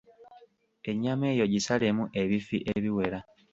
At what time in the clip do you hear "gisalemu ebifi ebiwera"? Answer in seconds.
1.53-3.19